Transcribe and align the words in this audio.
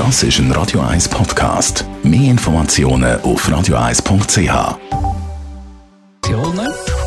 Das 0.00 0.22
ist 0.22 0.38
ein 0.38 0.50
Radio 0.52 0.80
1 0.80 1.10
Podcast. 1.10 1.84
Mehr 2.02 2.30
Informationen 2.30 3.20
auf 3.20 3.46
radio1.ch. 3.46 4.78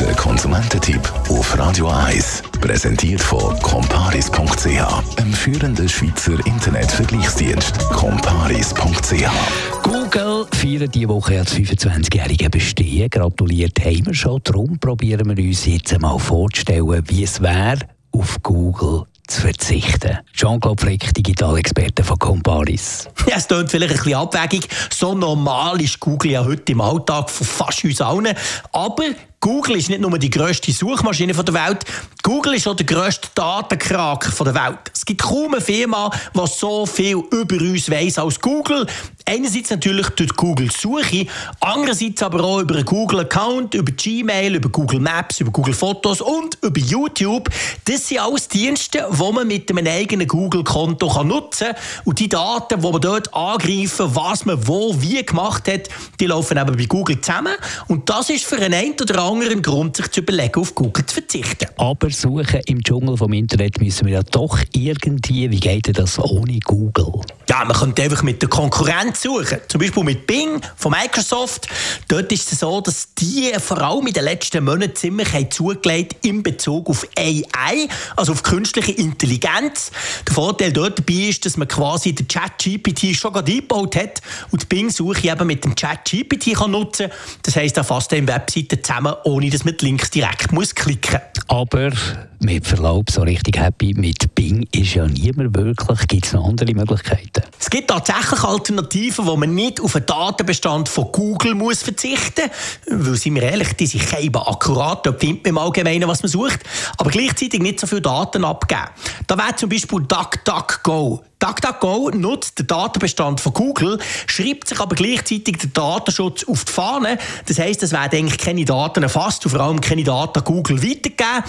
Der 0.00 0.14
Konsumententipp 0.14 1.02
auf 1.28 1.58
Radio 1.58 1.88
1 1.88 2.44
präsentiert 2.62 3.20
von 3.20 3.58
comparis.ch, 3.60 5.18
einem 5.18 5.32
führenden 5.34 5.86
Schweizer 5.86 6.38
Internetvergleichsdienst. 6.46 7.78
comparis.ch. 7.90 9.82
Google 9.82 10.46
feiert 10.52 10.94
diese 10.94 11.08
Woche 11.10 11.40
als 11.40 11.54
25-jährige 11.54 12.48
Bestehen. 12.48 13.10
Gratuliert 13.10 13.78
haben 13.84 14.06
wir 14.06 14.14
schon. 14.14 14.40
Darum 14.44 14.78
probieren 14.78 15.36
wir 15.36 15.44
uns 15.44 15.66
jetzt 15.66 15.92
einmal 15.92 16.18
vorzustellen, 16.18 17.02
wie 17.06 17.24
es 17.24 17.38
wäre, 17.42 17.80
auf 18.12 18.42
Google 18.42 19.04
zu 19.28 19.42
verzichten. 19.42 20.18
Jean-Claude 20.32 20.82
Frick, 20.82 21.14
Digitalexperte 21.14 22.02
von 22.02 22.18
Comparis. 22.18 23.08
Ja, 23.26 23.36
es 23.36 23.46
klingt 23.46 23.70
vielleicht 23.70 23.92
ein 23.92 23.98
bisschen 23.98 24.14
abwägig. 24.14 24.68
So 24.90 25.14
normal 25.14 25.80
ist 25.80 26.00
Google 26.00 26.32
ja 26.32 26.44
heute 26.44 26.72
im 26.72 26.80
Alltag 26.80 27.30
von 27.30 27.46
fast 27.46 27.84
uns 27.84 28.00
allen. 28.00 28.34
Aber 28.72 29.04
Google 29.40 29.76
ist 29.76 29.88
nicht 29.88 30.00
nur 30.00 30.18
die 30.18 30.30
grösste 30.30 30.72
Suchmaschine 30.72 31.32
der 31.32 31.54
Welt, 31.54 31.84
Google 32.24 32.54
ist 32.54 32.66
auch 32.66 32.74
der 32.74 32.86
grösste 32.86 33.28
Datenkrake 33.34 34.32
der 34.44 34.54
Welt. 34.54 34.78
Es 34.92 35.04
gibt 35.04 35.22
kaum 35.22 35.54
eine 35.54 35.62
Firma, 35.62 36.10
die 36.34 36.46
so 36.46 36.84
viel 36.84 37.22
über 37.30 37.56
uns 37.56 37.88
weiss 37.90 38.18
als 38.18 38.40
Google. 38.40 38.86
Einerseits 39.24 39.70
natürlich 39.70 40.08
durch 40.10 40.34
Google 40.34 40.70
Suche, 40.70 41.26
andererseits 41.60 42.22
aber 42.22 42.42
auch 42.42 42.60
über 42.60 42.74
einen 42.74 42.84
Google 42.84 43.20
Account, 43.20 43.74
über 43.74 43.92
Gmail, 43.92 44.56
über 44.56 44.68
Google 44.70 45.00
Maps, 45.00 45.40
über 45.40 45.50
Google 45.50 45.74
Fotos 45.74 46.20
und 46.20 46.58
über 46.62 46.80
YouTube. 46.80 47.48
Das 47.84 48.08
sind 48.08 48.20
alles 48.20 48.48
Dienste, 48.48 49.08
die 49.10 49.32
man 49.32 49.46
mit 49.46 49.70
einem 49.70 49.86
eigenen 49.86 50.26
Google-Konto 50.26 51.24
nutzen 51.24 51.68
kann. 51.68 51.76
Und 52.04 52.18
die 52.18 52.28
Daten, 52.28 52.80
die 52.80 52.90
man 52.90 53.00
dort 53.00 53.32
angreifen, 53.32 54.14
was 54.14 54.44
man 54.44 54.66
wo, 54.66 55.00
wie 55.00 55.24
gemacht 55.24 55.68
hat, 55.68 55.88
die 56.18 56.26
laufen 56.26 56.58
eben 56.58 56.76
bei 56.76 56.86
Google 56.86 57.20
zusammen. 57.20 57.54
Und 57.86 58.08
das 58.10 58.30
ist 58.30 58.44
für 58.44 58.56
einen 58.56 58.92
oder 59.00 59.22
anderen 59.22 59.27
Grund, 59.62 59.96
sich 59.96 60.10
zu 60.10 60.20
überlegen, 60.20 60.58
auf 60.58 60.74
Google 60.74 61.04
zu 61.04 61.14
verzichten. 61.14 61.66
Aber 61.76 62.08
suchen 62.08 62.60
im 62.66 62.82
Dschungel 62.82 63.16
vom 63.16 63.32
Internet 63.34 63.78
müssen 63.78 64.06
wir 64.06 64.14
ja 64.14 64.22
doch 64.22 64.58
irgendwie. 64.72 65.50
Wie 65.50 65.60
geht 65.60 65.98
das 65.98 66.18
ohne 66.18 66.58
Google? 66.60 67.20
Ja, 67.48 67.64
man 67.64 67.74
könnte 67.74 68.02
einfach 68.02 68.22
mit 68.22 68.42
der 68.42 68.50
Konkurrenz 68.50 69.22
suchen. 69.22 69.58
Zum 69.68 69.80
Beispiel 69.80 70.04
mit 70.04 70.26
Bing 70.26 70.60
von 70.76 70.92
Microsoft. 70.92 71.66
Dort 72.06 72.30
ist 72.30 72.52
es 72.52 72.60
so, 72.60 72.82
dass 72.82 73.14
die 73.14 73.50
vor 73.58 73.80
allem 73.80 74.06
in 74.06 74.12
den 74.12 74.24
letzten 74.24 74.62
Monaten 74.62 74.94
ziemlich 74.94 75.32
haben 75.32 75.50
zugelegt 75.50 76.26
in 76.26 76.42
Bezug 76.42 76.90
auf 76.90 77.06
AI, 77.16 77.88
also 78.16 78.32
auf 78.32 78.42
künstliche 78.42 78.92
Intelligenz. 78.92 79.90
Der 80.26 80.34
Vorteil 80.34 80.72
dort 80.74 80.98
dabei 80.98 81.28
ist, 81.28 81.46
dass 81.46 81.56
man 81.56 81.68
quasi 81.68 82.14
den 82.14 82.28
Chat-GPT 82.28 83.16
schon 83.16 83.32
gerade 83.32 83.50
eingebaut 83.50 83.96
hat 83.96 84.20
und 84.50 84.62
die 84.62 84.66
Bing-Suche 84.66 85.30
eben 85.30 85.46
mit 85.46 85.64
dem 85.64 85.74
Chat-GPT 85.74 86.68
nutzen 86.68 87.08
kann. 87.08 87.18
Das 87.44 87.56
heisst, 87.56 87.78
er 87.78 87.84
fasst 87.84 88.12
dann 88.12 88.28
Webseiten 88.28 88.84
zusammen, 88.84 89.14
ohne 89.24 89.48
dass 89.48 89.64
man 89.64 89.74
die 89.74 89.86
Links 89.86 90.10
direkt 90.10 90.52
muss 90.52 90.74
klicken 90.74 91.20
muss. 91.34 91.44
Aber 91.48 91.92
mit 92.40 92.66
Verlaub, 92.66 93.10
so 93.10 93.22
richtig 93.22 93.58
happy 93.58 93.94
mit 93.94 94.27
Bing 94.38 94.68
ist 94.70 94.94
ja 94.94 95.04
niemand 95.04 95.56
wirklich. 95.56 96.06
Gibt 96.06 96.26
es 96.26 96.32
noch 96.32 96.46
andere 96.46 96.72
Möglichkeiten? 96.72 97.42
Es 97.58 97.68
gibt 97.68 97.90
tatsächlich 97.90 98.40
Alternativen, 98.44 99.26
wo 99.26 99.36
man 99.36 99.52
nicht 99.52 99.80
auf 99.80 99.96
einen 99.96 100.06
Datenbestand 100.06 100.88
von 100.88 101.10
Google 101.10 101.56
muss 101.56 101.82
verzichten 101.82 102.44
muss. 102.88 103.06
Weil, 103.06 103.16
sind 103.16 103.34
wir 103.34 103.42
ehrlich, 103.42 103.72
die 103.72 103.86
sind 103.88 104.16
eben 104.16 104.36
akkurat, 104.36 105.04
da 105.04 105.12
findet 105.12 105.42
man 105.42 105.50
im 105.50 105.58
Allgemeinen, 105.58 106.08
was 106.08 106.22
man 106.22 106.30
sucht. 106.30 106.60
Aber 106.98 107.10
gleichzeitig 107.10 107.60
nicht 107.60 107.80
so 107.80 107.88
viele 107.88 108.02
Daten 108.02 108.44
abgeben. 108.44 108.82
Da 109.28 109.36
wäre 109.36 109.54
zum 109.56 109.68
Beispiel 109.68 110.00
DuckDuckGo. 110.00 111.22
DuckDuckGo 111.38 112.10
nutzt 112.14 112.58
den 112.58 112.66
Datenbestand 112.66 113.40
von 113.40 113.52
Google, 113.52 113.98
schreibt 114.26 114.68
sich 114.68 114.80
aber 114.80 114.96
gleichzeitig 114.96 115.58
den 115.58 115.72
Datenschutz 115.74 116.44
auf 116.48 116.64
die 116.64 116.72
Fahne. 116.72 117.18
Das 117.46 117.58
heisst, 117.58 117.82
es 117.82 117.92
werden 117.92 118.18
eigentlich 118.18 118.38
keine 118.38 118.64
Daten 118.64 119.02
erfasst 119.02 119.44
und 119.44 119.52
vor 119.52 119.60
allem 119.60 119.82
keine 119.82 120.02
Daten 120.02 120.42
Google 120.42 120.82
weitergegeben. 120.82 121.44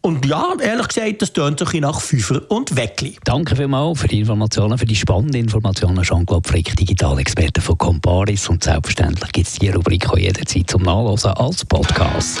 Und 0.00 0.24
ja, 0.26 0.52
ehrlich 0.60 0.88
gesagt, 0.88 1.22
das 1.22 1.32
tönt 1.32 1.58
sich 1.58 1.80
nach 1.80 2.00
Fünfer 2.00 2.40
und 2.50 2.76
Weckli. 2.76 3.16
Danke 3.24 3.56
vielmals 3.56 4.00
für 4.00 4.06
die 4.08 4.20
Informationen, 4.20 4.78
für 4.78 4.86
die 4.86 4.94
spannenden 4.94 5.40
Informationen, 5.40 6.02
Jean-Claude 6.02 6.48
Frick, 6.48 6.76
Digitalexperte 6.76 7.60
von 7.60 7.78
Comparis. 7.78 8.48
Und 8.48 8.62
selbstverständlich 8.62 9.32
gibt 9.32 9.48
es 9.48 9.54
die 9.54 9.70
Rubrik 9.70 10.08
auch 10.08 10.18
jederzeit 10.18 10.70
zum 10.70 10.82
Nachlesen 10.82 11.32
als 11.32 11.64
Podcast. 11.64 12.40